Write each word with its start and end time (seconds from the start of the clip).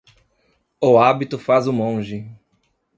O 0.81 0.97
hábito 0.97 1.37
faz 1.37 1.67
o 1.67 1.71
monge 1.71 2.25